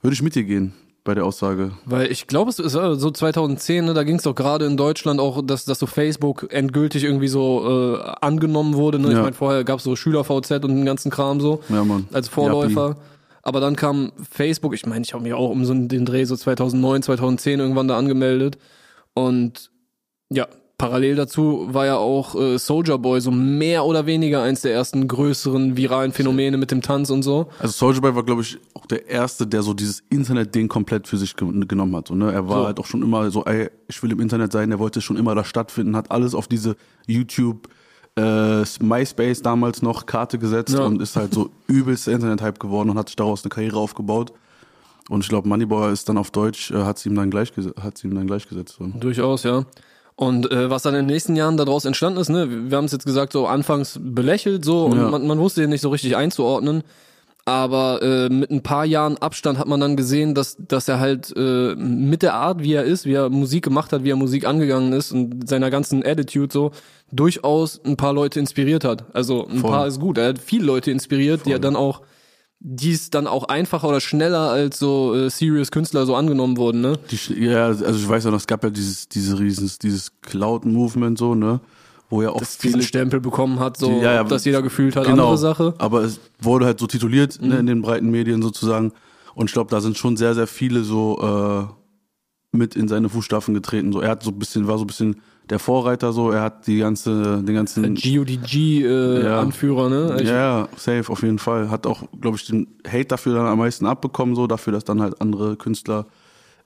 würde 0.02 0.14
ich 0.14 0.22
mit 0.22 0.34
dir 0.34 0.42
gehen 0.42 0.72
bei 1.04 1.14
der 1.14 1.24
Aussage. 1.26 1.70
Weil 1.84 2.10
ich 2.10 2.26
glaube, 2.26 2.50
es 2.50 2.58
ist 2.58 2.74
äh, 2.74 2.96
so 2.96 3.08
2010, 3.12 3.84
ne, 3.84 3.94
da 3.94 4.02
ging 4.02 4.16
es 4.16 4.24
doch 4.24 4.34
gerade 4.34 4.64
in 4.66 4.76
Deutschland 4.76 5.20
auch, 5.20 5.42
dass, 5.46 5.64
dass 5.66 5.78
so 5.78 5.86
Facebook 5.86 6.52
endgültig 6.52 7.04
irgendwie 7.04 7.28
so 7.28 7.98
äh, 7.98 8.10
angenommen 8.20 8.74
wurde. 8.74 8.98
Ne? 8.98 9.08
Ich 9.10 9.14
Ja. 9.14 9.22
meine, 9.22 9.34
vorher 9.34 9.62
gab 9.62 9.78
es 9.78 9.84
so 9.84 9.94
Schüler-VZ 9.94 10.50
und 10.64 10.74
den 10.74 10.84
ganzen 10.84 11.12
Kram 11.12 11.40
so 11.40 11.60
Ja, 11.68 11.84
Mann. 11.84 12.08
als 12.12 12.26
Vorläufer. 12.28 12.96
Aber 13.44 13.60
dann 13.60 13.76
kam 13.76 14.12
Facebook, 14.30 14.74
ich 14.74 14.86
meine, 14.86 15.04
ich 15.04 15.12
habe 15.12 15.22
mich 15.22 15.34
auch 15.34 15.50
um 15.50 15.64
so 15.64 15.74
den 15.74 16.04
Dreh 16.06 16.24
so 16.24 16.34
2009, 16.34 17.02
2010 17.02 17.60
irgendwann 17.60 17.88
da 17.88 17.98
angemeldet. 17.98 18.56
Und 19.12 19.70
ja, 20.30 20.48
parallel 20.78 21.14
dazu 21.14 21.68
war 21.70 21.86
ja 21.86 21.96
auch 21.96 22.34
äh, 22.34 22.58
Soldier 22.58 22.98
Boy 22.98 23.20
so 23.20 23.30
mehr 23.30 23.84
oder 23.84 24.06
weniger 24.06 24.42
eins 24.42 24.62
der 24.62 24.72
ersten 24.72 25.06
größeren 25.06 25.76
viralen 25.76 26.12
Phänomene 26.12 26.56
mit 26.56 26.70
dem 26.70 26.80
Tanz 26.82 27.10
und 27.10 27.22
so. 27.22 27.48
Also 27.58 27.72
Soulja 27.72 28.00
Boy 28.00 28.14
war, 28.16 28.24
glaube 28.24 28.40
ich, 28.42 28.58
auch 28.74 28.86
der 28.86 29.08
Erste, 29.08 29.46
der 29.46 29.62
so 29.62 29.74
dieses 29.74 30.02
Internet-Ding 30.10 30.68
komplett 30.68 31.06
für 31.06 31.18
sich 31.18 31.36
ge 31.36 31.48
genommen 31.68 31.94
hat. 31.96 32.08
So, 32.08 32.14
ne? 32.14 32.32
Er 32.32 32.48
war 32.48 32.60
So. 32.62 32.66
halt 32.66 32.80
auch 32.80 32.86
schon 32.86 33.02
immer 33.02 33.30
so, 33.30 33.44
ey, 33.44 33.68
ich 33.88 34.02
will 34.02 34.10
im 34.10 34.20
Internet 34.20 34.52
sein, 34.52 34.70
er 34.72 34.78
wollte 34.78 35.00
schon 35.00 35.16
immer 35.18 35.34
da 35.34 35.44
stattfinden, 35.44 35.94
hat 35.96 36.10
alles 36.10 36.34
auf 36.34 36.48
diese 36.48 36.76
YouTube, 37.06 37.68
äh, 38.16 38.62
MySpace 38.80 39.42
damals 39.42 39.82
noch 39.82 40.06
Karte 40.06 40.38
gesetzt 40.38 40.74
Ja. 40.74 40.84
und 40.84 41.02
ist 41.02 41.16
halt 41.16 41.34
so 41.34 41.50
übelster 41.66 42.12
Internet-Hype 42.12 42.60
geworden 42.60 42.90
und 42.90 42.98
hat 42.98 43.08
sich 43.08 43.16
daraus 43.16 43.42
eine 43.44 43.50
Karriere 43.50 43.78
aufgebaut. 43.78 44.32
Und 45.10 45.20
ich 45.22 45.28
glaube, 45.28 45.48
Moneyboy 45.48 45.92
ist 45.92 46.08
dann 46.08 46.16
auf 46.16 46.30
Deutsch, 46.30 46.70
äh, 46.70 46.84
hat 46.84 46.98
sie 46.98 47.08
ihm 47.08 47.14
dann 47.16 47.30
gleich 47.30 47.52
hat 47.80 47.98
sie 47.98 48.06
ihm 48.08 48.14
dann 48.14 48.26
gleichgesetzt. 48.26 48.78
Durchaus, 49.00 49.42
ja. 49.42 49.64
Und 50.16 50.50
äh, 50.52 50.70
was 50.70 50.82
dann 50.84 50.94
in 50.94 51.06
den 51.06 51.12
nächsten 51.12 51.34
Jahren 51.34 51.56
daraus 51.56 51.84
entstanden 51.84 52.20
ist, 52.20 52.28
ne, 52.28 52.70
wir 52.70 52.76
haben 52.76 52.84
es 52.84 52.92
jetzt 52.92 53.04
gesagt, 53.04 53.32
so 53.32 53.46
anfangs 53.48 53.98
belächelt 54.00 54.64
so 54.64 54.84
und 54.86 54.96
Ja. 54.96 55.10
man, 55.10 55.26
man 55.26 55.38
wusste 55.38 55.64
ihn 55.64 55.70
nicht 55.70 55.80
so 55.80 55.88
richtig 55.90 56.16
einzuordnen. 56.16 56.84
Aber 57.46 58.00
äh, 58.02 58.30
mit 58.30 58.50
ein 58.50 58.62
paar 58.62 58.86
Jahren 58.86 59.18
Abstand 59.18 59.58
hat 59.58 59.68
man 59.68 59.78
dann 59.78 59.96
gesehen, 59.96 60.34
dass, 60.34 60.56
dass 60.58 60.88
er 60.88 60.98
halt 60.98 61.30
äh, 61.36 61.74
mit 61.74 62.22
der 62.22 62.34
Art, 62.34 62.62
wie 62.62 62.72
er 62.72 62.84
ist, 62.84 63.04
wie 63.04 63.12
er 63.12 63.28
Musik 63.28 63.64
gemacht 63.64 63.92
hat, 63.92 64.02
wie 64.02 64.10
er 64.10 64.16
Musik 64.16 64.46
angegangen 64.46 64.94
ist 64.94 65.12
und 65.12 65.46
seiner 65.46 65.68
ganzen 65.68 66.04
Attitude 66.04 66.50
so, 66.50 66.70
durchaus 67.12 67.84
ein 67.84 67.98
paar 67.98 68.14
Leute 68.14 68.40
inspiriert 68.40 68.84
hat. 68.84 69.14
Also 69.14 69.46
ein 69.46 69.58
Voll. 69.58 69.70
paar 69.70 69.86
ist 69.86 70.00
gut. 70.00 70.16
Er 70.16 70.28
hat 70.28 70.38
viele 70.38 70.64
Leute 70.64 70.90
inspiriert, 70.90 71.44
die 71.44 71.52
er 71.52 71.58
dann 71.58 71.76
auch, 71.76 72.00
die 72.60 72.92
es 72.92 73.10
dann 73.10 73.26
auch 73.26 73.44
einfacher 73.44 73.88
oder 73.88 74.00
schneller 74.00 74.48
als 74.48 74.78
so 74.78 75.14
äh, 75.14 75.28
serious 75.28 75.70
Künstler 75.70 76.06
so 76.06 76.16
angenommen 76.16 76.56
wurden, 76.56 76.80
ne? 76.80 76.98
Die, 77.10 77.44
ja, 77.44 77.66
also 77.66 77.94
ich 77.94 78.08
weiß 78.08 78.24
ja 78.24 78.30
noch, 78.30 78.38
es 78.38 78.46
gab 78.46 78.64
ja 78.64 78.70
dieses, 78.70 79.06
diese 79.10 79.38
riesen, 79.38 79.70
dieses 79.82 80.12
Cloud-Movement 80.22 81.18
so, 81.18 81.34
ne? 81.34 81.60
Wo 82.10 82.22
ja 82.22 82.30
auch 82.30 82.42
diesen 82.62 82.82
Stempel 82.82 83.20
bekommen 83.20 83.58
hat, 83.60 83.76
so, 83.76 83.88
Die- 83.88 83.96
ja, 84.04 84.14
ja, 84.14 84.20
ob 84.20 84.28
das 84.28 84.44
jeder 84.44 84.62
gefühlt 84.62 84.94
hat, 84.94 85.04
genau, 85.06 85.22
andere 85.24 85.38
Sache. 85.38 85.74
Aber 85.78 86.02
es 86.02 86.20
wurde 86.40 86.66
halt 86.66 86.78
so 86.78 86.86
tituliert 86.86 87.40
Mhm. 87.40 87.48
ne, 87.48 87.58
in 87.58 87.66
den 87.66 87.82
breiten 87.82 88.10
Medien 88.10 88.42
sozusagen. 88.42 88.92
Und 89.34 89.46
ich 89.46 89.52
glaube, 89.52 89.70
da 89.70 89.80
sind 89.80 89.96
schon 89.98 90.16
sehr, 90.16 90.34
sehr 90.34 90.46
viele 90.46 90.82
so 90.84 91.18
äh, 91.72 92.56
mit 92.56 92.76
in 92.76 92.86
seine 92.86 93.08
Fußstapfen 93.08 93.52
getreten. 93.54 93.92
So, 93.92 94.00
er 94.00 94.10
hat 94.10 94.22
so 94.22 94.30
ein 94.30 94.38
bisschen, 94.38 94.68
war 94.68 94.78
so 94.78 94.84
ein 94.84 94.86
bisschen 94.86 95.16
der 95.50 95.58
Vorreiter 95.58 96.12
so. 96.12 96.30
Er 96.30 96.42
hat 96.42 96.66
die 96.68 96.78
ganze, 96.78 97.42
den 97.42 97.54
ganzen 97.54 97.96
GODG-Anführer, 97.96 99.20
äh, 99.20 99.24
Ja. 99.24 99.40
Anführer, 99.40 99.88
ne? 99.88 100.16
Ich, 100.20 100.28
ja, 100.28 100.34
ja, 100.60 100.68
safe 100.76 101.10
auf 101.10 101.22
jeden 101.22 101.38
Fall. 101.40 101.70
Hat 101.70 101.86
auch, 101.86 102.04
glaube 102.20 102.36
ich, 102.36 102.46
den 102.46 102.68
Hate 102.86 103.06
dafür 103.06 103.34
dann 103.34 103.46
am 103.46 103.58
meisten 103.58 103.86
abbekommen, 103.86 104.36
so 104.36 104.46
dafür, 104.46 104.72
dass 104.72 104.84
dann 104.84 105.02
halt 105.02 105.20
andere 105.20 105.56
Künstler 105.56 106.06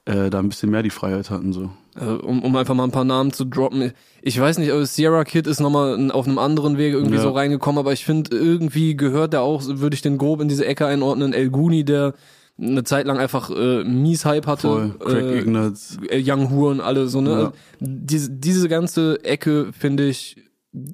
äh, 0.05 0.29
da 0.29 0.39
ein 0.39 0.49
bisschen 0.49 0.69
mehr 0.69 0.83
die 0.83 0.89
Freiheit 0.91 1.29
hatten. 1.29 1.53
so. 1.53 1.69
Äh, 1.99 2.05
um, 2.05 2.43
um 2.43 2.55
einfach 2.55 2.75
mal 2.75 2.83
ein 2.85 2.91
paar 2.91 3.03
Namen 3.05 3.31
zu 3.33 3.45
droppen. 3.45 3.91
Ich 4.21 4.39
weiß 4.39 4.57
nicht, 4.57 4.71
aber 4.71 4.85
Sierra 4.85 5.23
Kid 5.23 5.47
ist 5.47 5.59
nochmal 5.59 6.11
auf 6.11 6.27
einem 6.27 6.37
anderen 6.39 6.77
Weg 6.77 6.93
irgendwie 6.93 7.15
Ja. 7.15 7.21
so 7.21 7.31
reingekommen, 7.31 7.79
aber 7.79 7.93
ich 7.93 8.05
finde, 8.05 8.35
irgendwie 8.35 8.95
gehört 8.95 9.33
der 9.33 9.41
auch, 9.41 9.61
würde 9.65 9.93
ich 9.95 10.01
den 10.01 10.17
grob 10.17 10.41
in 10.41 10.47
diese 10.47 10.65
Ecke 10.65 10.85
einordnen, 10.85 11.33
El 11.33 11.49
Guni, 11.49 11.83
der 11.83 12.13
eine 12.61 12.83
Zeit 12.83 13.05
lang 13.05 13.17
einfach 13.17 13.49
äh, 13.51 13.83
mies 13.85 14.25
Hype 14.25 14.45
hatte. 14.45 14.67
Voll. 14.67 14.95
Craig 14.99 15.23
äh, 15.23 15.39
Ignatz. 15.39 15.97
Young 16.11 16.49
Hu 16.49 16.67
und 16.67 16.81
alle 16.81 17.07
so, 17.07 17.21
ne? 17.21 17.29
Ja. 17.29 17.35
Also, 17.37 17.53
diese, 17.79 18.29
diese 18.31 18.67
ganze 18.67 19.23
Ecke, 19.23 19.67
finde 19.71 20.07
ich, 20.09 20.35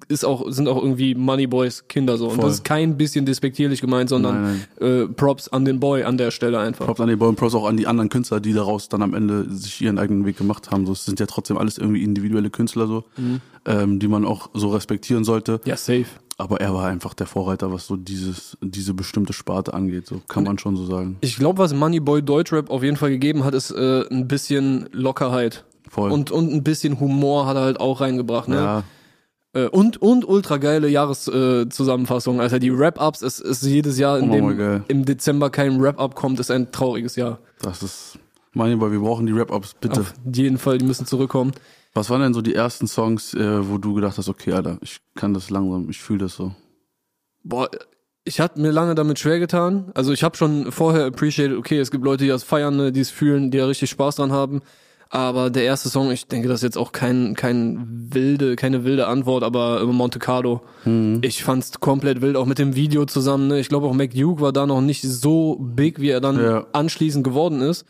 ist 0.07 0.25
auch, 0.25 0.49
sind 0.51 0.67
auch 0.67 0.81
irgendwie 0.81 1.15
Moneyboys 1.15 1.87
Kinder 1.87 2.17
so. 2.17 2.25
Und 2.29 2.35
Voll. 2.35 2.45
das 2.45 2.53
ist 2.55 2.63
kein 2.63 2.97
bisschen 2.97 3.25
despektierlich 3.25 3.81
gemeint, 3.81 4.09
sondern 4.09 4.43
Nein, 4.43 4.65
Äh, 4.79 5.07
Props 5.07 5.47
an 5.49 5.65
den 5.65 5.79
Boy 5.79 6.03
an 6.03 6.17
der 6.17 6.31
Stelle 6.31 6.59
einfach. 6.59 6.85
Props 6.85 6.99
an 7.01 7.09
die 7.09 7.15
Boy 7.15 7.29
und 7.29 7.35
Props 7.35 7.55
auch 7.55 7.65
an 7.67 7.77
die 7.77 7.87
anderen 7.87 8.09
Künstler, 8.09 8.39
die 8.39 8.53
daraus 8.53 8.89
dann 8.89 9.01
am 9.01 9.13
Ende 9.13 9.45
sich 9.49 9.81
ihren 9.81 9.97
eigenen 9.99 10.25
Weg 10.25 10.37
gemacht 10.37 10.71
haben. 10.71 10.85
So, 10.85 10.93
es 10.93 11.05
sind 11.05 11.19
ja 11.19 11.25
trotzdem 11.25 11.57
alles 11.57 11.77
irgendwie 11.77 12.03
individuelle 12.03 12.49
Künstler 12.49 12.87
so, 12.87 13.03
Mhm. 13.17 13.41
ähm, 13.65 13.99
die 13.99 14.07
man 14.07 14.25
auch 14.25 14.49
so 14.53 14.69
respektieren 14.69 15.23
sollte. 15.23 15.61
Ja, 15.65 15.75
safe. 15.77 16.05
Aber 16.37 16.59
er 16.59 16.73
war 16.73 16.87
einfach 16.87 17.13
der 17.13 17.27
Vorreiter, 17.27 17.71
was 17.71 17.87
so 17.87 17.95
dieses, 17.95 18.57
diese 18.61 18.93
bestimmte 18.93 19.31
Sparte 19.31 19.73
angeht. 19.73 20.05
So 20.05 20.21
kann 20.27 20.43
man 20.43 20.59
schon 20.59 20.75
so 20.75 20.85
sagen. 20.85 21.15
Ich 21.21 21.37
glaube, 21.37 21.59
was 21.59 21.73
Moneyboy 21.73 22.21
Deutschrap 22.23 22.69
auf 22.69 22.83
jeden 22.83 22.97
Fall 22.97 23.09
gegeben 23.11 23.45
hat, 23.45 23.53
ist 23.53 23.71
äh, 23.71 24.03
ein 24.11 24.27
bisschen 24.27 24.89
Lockerheit. 24.91 25.63
Voll. 25.87 26.11
Und, 26.11 26.31
und 26.31 26.51
ein 26.51 26.61
bisschen 26.61 26.99
Humor 26.99 27.45
hat 27.45 27.55
er 27.55 27.61
halt 27.61 27.79
auch 27.79 28.01
reingebracht. 28.01 28.49
Ne? 28.49 28.55
ja, 28.55 28.83
und, 29.67 30.01
und 30.01 30.27
ultra 30.27 30.57
geile 30.57 30.87
Jahreszusammenfassung. 30.89 32.39
Äh, 32.39 32.41
also 32.43 32.59
die 32.59 32.77
Wrap-Ups, 32.77 33.21
es 33.21 33.39
ist 33.39 33.63
jedes 33.63 33.97
Jahr, 33.97 34.19
in 34.19 34.29
Oh, 34.29 34.33
dem 34.51 34.83
im 34.87 35.05
Dezember 35.05 35.49
kein 35.49 35.81
Wrap-Up 35.81 36.15
kommt, 36.15 36.39
ist 36.39 36.51
ein 36.51 36.71
trauriges 36.71 37.15
Jahr. 37.15 37.39
das 37.61 37.81
ist 37.83 38.19
Moneyboy, 38.53 38.91
wir 38.91 38.99
brauchen 38.99 39.25
die 39.25 39.33
Rap-Ups, 39.33 39.75
bitte. 39.79 40.01
Auf 40.01 40.13
jeden 40.33 40.57
Fall, 40.57 40.77
die 40.77 40.85
müssen 40.85 41.05
zurückkommen. 41.05 41.51
Was 41.93 42.09
waren 42.09 42.21
denn 42.21 42.33
so 42.33 42.41
die 42.41 42.55
ersten 42.55 42.87
Songs, 42.87 43.33
äh, 43.33 43.69
wo 43.69 43.77
du 43.77 43.93
gedacht 43.93 44.17
hast, 44.17 44.27
okay, 44.29 44.51
Alter, 44.53 44.77
ich 44.81 44.99
kann 45.15 45.33
das 45.33 45.49
langsam, 45.49 45.89
ich 45.89 45.99
fühle 46.01 46.19
das 46.19 46.35
so. 46.35 46.53
Boah, 47.43 47.69
ich 48.25 48.39
hatte 48.39 48.59
mir 48.59 48.71
lange 48.71 48.95
damit 48.95 49.19
schwer 49.19 49.39
getan. 49.39 49.91
Also 49.93 50.11
ich 50.11 50.23
habe 50.23 50.35
schon 50.35 50.71
vorher 50.71 51.05
appreciated, 51.05 51.57
okay, 51.57 51.79
es 51.79 51.91
gibt 51.91 52.03
Leute, 52.03 52.23
die 52.23 52.29
das 52.29 52.43
feiern, 52.43 52.75
ne, 52.75 52.91
die 52.91 52.99
es 53.01 53.11
fühlen, 53.11 53.51
die 53.51 53.57
da 53.59 53.67
richtig 53.67 53.89
Spaß 53.91 54.15
dran 54.17 54.31
haben. 54.31 54.61
Aber 55.09 55.49
der 55.49 55.63
erste 55.63 55.87
Song, 55.89 56.11
ich 56.11 56.27
denke, 56.27 56.47
das 56.47 56.59
ist 56.59 56.63
jetzt 56.63 56.77
auch 56.77 56.91
kein, 56.91 57.35
kein 57.35 58.07
wilde, 58.11 58.55
keine 58.55 58.83
wilde 58.83 59.07
Antwort, 59.07 59.43
aber 59.43 59.85
Monte 59.85 60.19
Carlo. 60.19 60.61
Ich 61.21 61.43
fand's 61.43 61.79
komplett 61.79 62.21
wild, 62.21 62.35
auch 62.35 62.45
mit 62.45 62.59
dem 62.59 62.75
Video 62.75 63.05
zusammen. 63.05 63.47
Ne? 63.47 63.59
Ich 63.59 63.69
glaube 63.69 63.87
auch 63.87 63.93
Mac 63.93 64.11
Duke 64.13 64.41
war 64.41 64.51
da 64.51 64.65
noch 64.65 64.81
nicht 64.81 65.03
so 65.03 65.57
big, 65.59 66.01
wie 66.01 66.09
er 66.09 66.21
dann 66.21 66.41
Ja. 66.41 66.65
anschließend 66.73 67.23
geworden 67.23 67.61
ist. 67.61 67.85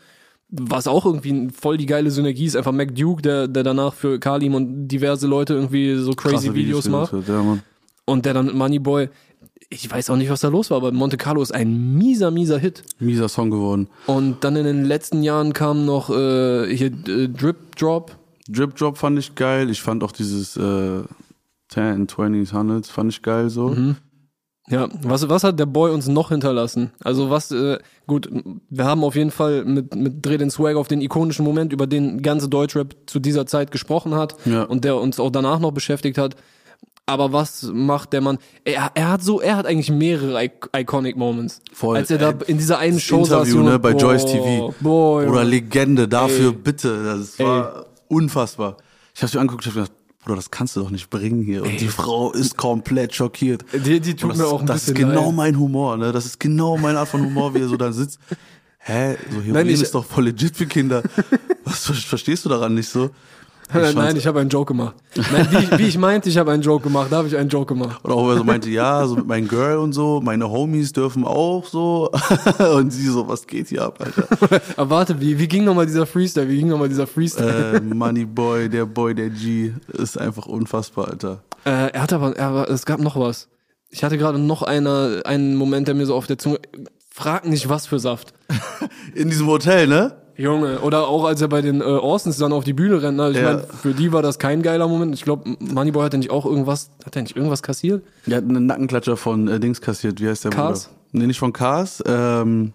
Was 0.48 0.86
auch 0.86 1.04
irgendwie 1.04 1.48
voll 1.52 1.76
die 1.76 1.86
geile 1.86 2.10
Synergie 2.12 2.44
ist, 2.44 2.54
einfach 2.54 2.70
Mac 2.70 2.94
Duke, 2.94 3.20
der, 3.20 3.48
der 3.48 3.64
danach 3.64 3.94
für 3.94 4.20
Kalim 4.20 4.54
und 4.54 4.86
diverse 4.86 5.26
Leute 5.26 5.54
irgendwie 5.54 5.96
so 5.96 6.12
crazy 6.12 6.34
Krasse 6.46 6.54
Videos 6.54 6.88
macht. 6.88 7.12
hat, 7.12 7.26
Ja, 7.26 7.42
Mann. 7.42 7.62
Und 8.06 8.24
der 8.24 8.34
dann 8.34 8.46
mit 8.46 8.54
Moneyboy, 8.54 9.08
ich 9.68 9.90
weiß 9.90 10.10
auch 10.10 10.16
nicht, 10.16 10.30
was 10.30 10.40
da 10.40 10.48
los 10.48 10.70
war, 10.70 10.76
aber 10.78 10.92
Monte 10.92 11.16
Carlo 11.16 11.42
ist 11.42 11.52
ein 11.52 11.94
mieser, 11.98 12.30
mieser 12.30 12.58
Hit. 12.58 12.82
Mieser 13.00 13.28
Song 13.28 13.50
geworden. 13.50 13.88
Und 14.06 14.44
dann 14.44 14.54
in 14.56 14.64
den 14.64 14.84
letzten 14.84 15.22
Jahren 15.22 15.52
kam 15.52 15.84
noch 15.84 16.08
äh, 16.10 16.74
hier 16.74 16.86
äh, 17.08 17.28
Drip 17.28 17.74
Drop. 17.76 18.16
Drip 18.48 18.76
Drop 18.76 18.96
fand 18.96 19.18
ich 19.18 19.34
geil. 19.34 19.68
Ich 19.70 19.82
fand 19.82 20.04
auch 20.04 20.12
dieses 20.12 20.56
äh, 20.56 21.02
10, 21.70 22.06
20s, 22.06 22.52
100s 22.52 22.90
fand 22.90 23.10
ich 23.12 23.22
geil 23.22 23.50
so. 23.50 23.68
Mhm. 23.70 23.96
Ja, 24.68 24.88
was, 25.02 25.28
was 25.28 25.44
hat 25.44 25.60
der 25.60 25.66
Boy 25.66 25.92
uns 25.92 26.08
noch 26.08 26.30
hinterlassen? 26.30 26.90
Also 27.02 27.30
was, 27.30 27.52
äh, 27.52 27.78
gut, 28.08 28.28
wir 28.68 28.84
haben 28.84 29.04
auf 29.04 29.14
jeden 29.14 29.30
Fall 29.30 29.64
mit, 29.64 29.94
mit 29.94 30.26
Dreh 30.26 30.38
den 30.38 30.50
Swag 30.50 30.74
auf 30.76 30.88
den 30.88 31.00
ikonischen 31.00 31.44
Moment, 31.44 31.72
über 31.72 31.86
den 31.86 32.20
ganze 32.20 32.48
Deutschrap 32.48 32.96
zu 33.06 33.20
dieser 33.20 33.46
Zeit 33.46 33.70
gesprochen 33.70 34.14
hat 34.16 34.34
Ja. 34.44 34.62
und 34.64 34.84
der 34.84 34.96
uns 34.96 35.20
auch 35.20 35.30
danach 35.30 35.60
noch 35.60 35.70
beschäftigt 35.70 36.18
hat. 36.18 36.34
Aber 37.08 37.32
was 37.32 37.62
macht 37.72 38.12
der 38.12 38.20
Mann? 38.20 38.38
Er, 38.64 38.90
er 38.94 39.08
hat 39.10 39.22
so, 39.22 39.40
er 39.40 39.56
hat 39.56 39.64
eigentlich 39.66 39.90
mehrere 39.90 40.44
I 40.44 40.50
iconic 40.76 41.16
Moments. 41.16 41.60
Voll. 41.72 41.96
Als 41.96 42.10
er 42.10 42.18
da 42.18 42.30
Ey, 42.30 42.36
in 42.48 42.58
dieser 42.58 42.78
einen 42.78 42.94
das 42.94 43.02
Show 43.04 43.24
saß. 43.24 43.42
Interview, 43.46 43.58
Junge, 43.58 43.70
ne, 43.70 43.78
bei 43.78 43.92
boah, 43.92 44.00
Joyce 44.00 44.24
TV. 44.26 44.74
Boah. 44.80 45.22
Oder 45.28 45.44
Legende, 45.44 46.08
dafür 46.08 46.50
Ey. 46.50 46.56
bitte. 46.56 47.04
Das 47.04 47.38
war 47.38 47.86
unfassbar. 48.08 48.76
Ich 49.14 49.22
hab's 49.22 49.34
mir 49.34 49.40
angeguckt, 49.40 49.64
ich 49.64 49.68
hab 49.68 49.74
gedacht, 49.76 49.92
Bruder, 50.24 50.34
das 50.36 50.50
kannst 50.50 50.74
du 50.74 50.80
doch 50.80 50.90
nicht 50.90 51.08
bringen 51.08 51.42
hier. 51.44 51.62
Und 51.62 51.80
die 51.80 51.86
Frau 51.86 52.32
ist 52.32 52.56
komplett 52.56 53.14
schockiert. 53.14 53.64
Die, 53.72 54.00
die 54.00 54.16
tut 54.16 54.30
Und 54.32 54.36
mir 54.38 54.42
das, 54.42 54.52
auch 54.52 54.60
ein 54.60 54.66
das 54.66 54.88
ist 54.88 54.94
genau 54.96 55.26
leid. 55.26 55.34
mein 55.36 55.58
Humor, 55.60 55.96
ne? 55.96 56.10
Das 56.10 56.26
ist 56.26 56.40
genau 56.40 56.76
meine 56.76 56.98
Art 56.98 57.08
von 57.08 57.24
Humor, 57.24 57.54
wie 57.54 57.60
er 57.60 57.68
so 57.68 57.76
da 57.76 57.92
sitzt. 57.92 58.18
hä, 58.78 59.16
so 59.30 59.36
Heroin 59.36 59.52
Nein, 59.52 59.68
ich- 59.68 59.80
ist 59.80 59.94
doch 59.94 60.04
voll 60.04 60.24
legit 60.24 60.56
für 60.56 60.66
Kinder. 60.66 61.04
Was 61.64 61.86
ver- 61.86 61.94
verstehst 61.94 62.44
du 62.44 62.48
daran 62.48 62.74
nicht 62.74 62.88
so? 62.88 63.10
Nein, 63.72 63.94
fand's- 63.94 64.14
ich 64.18 64.26
habe 64.26 64.40
einen 64.40 64.48
Joke 64.48 64.72
gemacht. 64.72 64.94
Nein, 65.32 65.48
wie, 65.50 65.56
ich, 65.56 65.78
wie 65.78 65.82
ich 65.88 65.98
meinte, 65.98 66.28
ich 66.28 66.38
habe 66.38 66.52
einen 66.52 66.62
Joke 66.62 66.84
gemacht, 66.84 67.08
da 67.10 67.16
habe 67.16 67.28
ich 67.28 67.36
einen 67.36 67.48
Joke 67.48 67.74
gemacht. 67.74 68.00
Oder 68.04 68.14
auch, 68.14 68.26
weil 68.26 68.34
er 68.34 68.38
so 68.38 68.44
meinte, 68.44 68.70
ja, 68.70 69.06
so 69.06 69.16
mit 69.16 69.26
meinem 69.26 69.48
Girl 69.48 69.78
und 69.78 69.92
so, 69.92 70.20
meine 70.22 70.48
Homies 70.50 70.92
dürfen 70.92 71.24
auch 71.24 71.64
so. 71.66 72.10
und 72.76 72.90
sie 72.92 73.06
so, 73.08 73.26
was 73.28 73.46
geht 73.46 73.68
hier 73.68 73.82
ab, 73.82 73.98
Alter? 74.00 74.60
Aber 74.76 74.90
warte, 74.90 75.20
wie, 75.20 75.38
wie 75.38 75.48
ging 75.48 75.64
nochmal 75.64 75.86
dieser 75.86 76.06
Freestyle? 76.06 76.48
Wie 76.48 76.56
ging 76.58 76.68
nochmal 76.68 76.88
dieser 76.88 77.06
Freestyle? 77.06 77.76
äh, 77.76 77.80
Money 77.80 78.24
Boy, 78.24 78.68
der 78.68 78.86
Boy, 78.86 79.14
der 79.14 79.30
G, 79.30 79.72
ist 79.88 80.18
einfach 80.18 80.46
unfassbar, 80.46 81.08
Alter. 81.08 81.42
Äh, 81.64 81.90
er 81.92 82.02
hat 82.02 82.12
aber, 82.12 82.36
er 82.36 82.70
es 82.70 82.86
gab 82.86 83.00
noch 83.00 83.18
was. 83.18 83.48
Ich 83.90 84.04
hatte 84.04 84.18
gerade 84.18 84.38
noch 84.38 84.62
eine, 84.62 85.22
einen 85.24 85.56
Moment, 85.56 85.88
der 85.88 85.94
mir 85.94 86.06
so 86.06 86.14
auf 86.14 86.26
der 86.26 86.38
Zunge. 86.38 86.58
Frag 87.10 87.46
nicht, 87.46 87.68
was 87.68 87.86
für 87.86 87.98
Saft. 87.98 88.34
In 89.14 89.30
diesem 89.30 89.46
Hotel, 89.46 89.86
ne? 89.86 90.16
Junge, 90.38 90.80
oder 90.80 91.08
auch 91.08 91.24
als 91.24 91.40
er 91.40 91.48
bei 91.48 91.62
den 91.62 91.80
äh, 91.80 91.84
Orsons 91.84 92.36
dann 92.36 92.52
auf 92.52 92.64
die 92.64 92.72
Bühne 92.74 93.00
rennt. 93.02 93.18
Also 93.20 93.38
ich 93.38 93.44
Ja. 93.44 93.54
meine, 93.54 93.64
für 93.66 93.94
die 93.94 94.12
war 94.12 94.20
das 94.22 94.38
kein 94.38 94.62
geiler 94.62 94.86
Moment. 94.86 95.14
Ich 95.14 95.22
glaube, 95.24 95.56
Moneyboy 95.60 96.04
hat 96.04 96.12
ja 96.12 96.18
nicht 96.18 96.30
auch 96.30 96.44
irgendwas, 96.44 96.90
hat 97.04 97.16
er 97.16 97.22
nicht 97.22 97.36
irgendwas 97.36 97.62
kassiert? 97.62 98.04
Der 98.26 98.36
hat 98.38 98.44
einen 98.44 98.66
Nackenklatscher 98.66 99.16
von 99.16 99.48
äh, 99.48 99.58
Dings 99.60 99.80
kassiert, 99.80 100.20
wie 100.20 100.28
heißt 100.28 100.44
der 100.44 100.50
Cars? 100.50 100.88
Bruder? 100.88 100.96
Nee, 101.12 101.26
nicht 101.28 101.38
von 101.38 101.52
Cars, 101.54 102.02
ähm, 102.06 102.72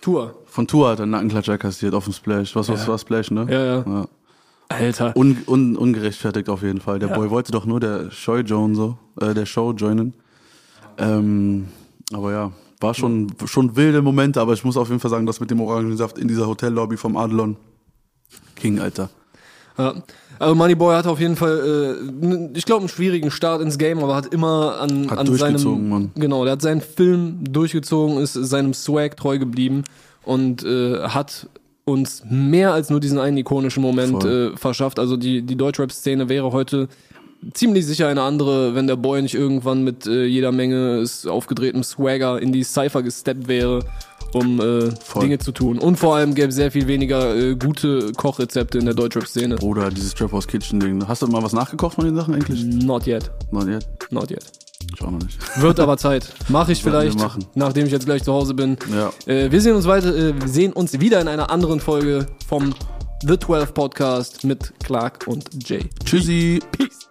Tour. 0.00 0.34
von 0.46 0.66
Tour 0.66 0.88
hat 0.90 0.98
er 1.00 1.02
einen 1.02 1.12
Nackenklatscher 1.12 1.58
kassiert 1.58 1.94
auf 1.94 2.04
dem 2.04 2.12
Splash. 2.12 2.56
Was, 2.56 2.68
was 2.68 2.88
war 2.88 2.98
Splash, 2.98 3.30
ne? 3.30 3.46
Ja, 3.50 3.64
ja. 3.64 3.84
ja. 3.86 4.06
Alter. 4.68 5.14
Un, 5.16 5.36
un, 5.46 5.76
ungerechtfertigt 5.76 6.48
auf 6.48 6.62
jeden 6.62 6.80
Fall. 6.80 6.98
Der 6.98 7.10
Ja. 7.10 7.16
Boy 7.16 7.28
wollte 7.28 7.52
doch 7.52 7.66
nur 7.66 7.78
der 7.78 8.10
Show 8.10 8.36
joinen, 8.38 8.74
so, 8.74 8.96
äh, 9.20 9.34
der 9.34 9.44
Show 9.44 9.72
joinen. 9.72 10.14
Ähm, 10.96 11.68
aber 12.12 12.32
ja, 12.32 12.52
war 12.82 12.94
schon, 12.94 13.32
schon 13.46 13.76
wilde 13.76 14.02
Momente, 14.02 14.40
aber 14.40 14.52
ich 14.52 14.64
muss 14.64 14.76
auf 14.76 14.88
jeden 14.88 15.00
Fall 15.00 15.10
sagen, 15.10 15.26
das 15.26 15.40
mit 15.40 15.50
dem 15.50 15.60
Orangensaft 15.60 16.18
in 16.18 16.28
dieser 16.28 16.46
Hotellobby 16.46 16.96
vom 16.96 17.16
Adlon. 17.16 17.56
King, 18.56 18.78
Alter. 18.80 19.10
Ja. 19.78 19.94
Also 20.38 20.54
Moneyboy 20.56 20.94
hat 20.96 21.06
auf 21.06 21.20
jeden 21.20 21.36
Fall, 21.36 21.96
äh, 22.52 22.58
ich 22.58 22.64
glaube, 22.64 22.80
einen 22.80 22.88
schwierigen 22.88 23.30
Start 23.30 23.62
ins 23.62 23.78
Game, 23.78 24.00
aber 24.00 24.16
hat 24.16 24.26
immer 24.34 24.80
an, 24.80 25.08
Hat 25.10 25.18
an 25.18 25.26
durchgezogen, 25.26 25.58
seinem, 25.58 25.88
Mann. 25.88 26.10
genau, 26.16 26.44
der 26.44 26.54
hat 26.54 26.62
seinen 26.62 26.80
Film 26.80 27.44
durchgezogen, 27.48 28.18
ist 28.18 28.32
seinem 28.32 28.74
Swag 28.74 29.16
treu 29.16 29.38
geblieben 29.38 29.84
und 30.24 30.64
äh, 30.64 31.02
hat 31.04 31.48
uns 31.84 32.24
mehr 32.28 32.72
als 32.72 32.90
nur 32.90 33.00
diesen 33.00 33.18
einen 33.18 33.36
ikonischen 33.36 33.82
Moment 33.82 34.24
äh, 34.24 34.56
verschafft. 34.56 34.98
Also 34.98 35.16
die, 35.16 35.42
die 35.42 35.56
Deutschrap-Szene 35.56 36.28
wäre 36.28 36.52
heute 36.52 36.88
ziemlich 37.54 37.86
sicher 37.86 38.08
eine 38.08 38.22
andere, 38.22 38.74
wenn 38.74 38.86
der 38.86 38.96
Boy 38.96 39.22
nicht 39.22 39.34
irgendwann 39.34 39.82
mit 39.82 40.06
äh, 40.06 40.24
jeder 40.24 40.52
Menge 40.52 41.04
aufgedrehtem 41.26 41.82
Swagger 41.82 42.40
in 42.40 42.52
die 42.52 42.64
Cypher 42.64 43.02
gesteppt 43.02 43.48
wäre, 43.48 43.84
um 44.32 44.60
äh. 44.60 44.90
Dinge 45.20 45.38
zu 45.38 45.52
tun. 45.52 45.78
Und 45.78 45.96
vor 45.96 46.16
allem 46.16 46.34
gäbe 46.34 46.48
es 46.48 46.54
sehr 46.54 46.70
viel 46.70 46.86
weniger 46.86 47.36
äh, 47.36 47.54
gute 47.56 48.12
Kochrezepte 48.12 48.78
in 48.78 48.84
der 48.84 48.94
Deutschrap-Szene. 48.94 49.56
Bruder, 49.56 49.90
dieses 49.90 50.14
Trap 50.14 50.32
House 50.32 50.46
Kitchen 50.46 50.80
Ding. 50.80 51.06
Hast 51.06 51.22
du 51.22 51.26
mal 51.26 51.42
was 51.42 51.52
nachgekocht 51.52 51.96
von 51.96 52.04
den 52.04 52.14
Sachen 52.14 52.34
eigentlich? 52.34 52.64
Not 52.64 53.06
yet. 53.06 53.30
Not 53.50 53.66
yet. 53.66 53.86
Not 54.10 54.30
yet. 54.30 54.44
Ich 54.94 55.02
auch 55.02 55.10
noch 55.10 55.20
nicht. 55.20 55.38
Wird 55.60 55.80
aber 55.80 55.96
Zeit. 55.96 56.32
Mache 56.48 56.72
ich 56.72 56.84
wir 56.84 56.90
vielleicht, 56.90 57.18
machen. 57.18 57.44
nachdem 57.54 57.86
ich 57.86 57.92
jetzt 57.92 58.06
gleich 58.06 58.22
zu 58.22 58.32
Hause 58.32 58.54
bin. 58.54 58.76
Ja. 58.92 59.12
Äh, 59.26 59.50
wir 59.50 59.60
sehen 59.60 59.76
uns 59.76 59.86
weiter, 59.86 60.14
äh, 60.14 60.40
wir 60.40 60.48
sehen 60.48 60.72
uns 60.72 60.98
wieder 61.00 61.20
in 61.20 61.28
einer 61.28 61.50
anderen 61.50 61.80
Folge 61.80 62.26
vom 62.46 62.74
The 63.22 63.38
12 63.38 63.74
Podcast 63.74 64.44
mit 64.44 64.72
Clark 64.82 65.26
und 65.28 65.48
Jay. 65.68 65.88
Tschüssi. 66.04 66.60
Peace. 66.72 67.01